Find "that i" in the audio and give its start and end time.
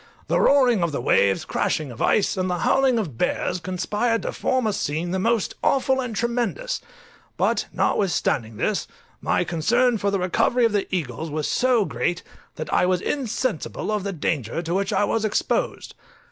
12.55-12.87